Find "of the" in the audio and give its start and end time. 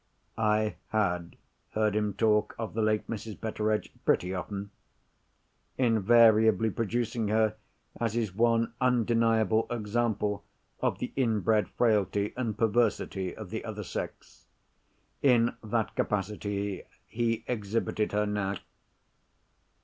2.57-2.81, 10.79-11.13, 13.35-13.63